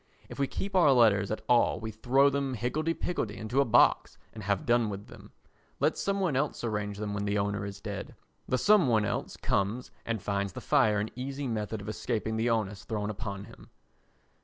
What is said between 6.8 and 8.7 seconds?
them when the owner is dead. The